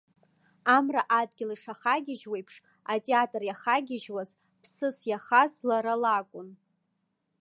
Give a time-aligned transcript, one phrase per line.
[0.75, 2.53] Амра адгьыл ишахагьежьуеиԥш,
[2.93, 4.29] атеатр иахагьежьуаз,
[4.61, 6.49] ԥсыс иахаз лара лакәын.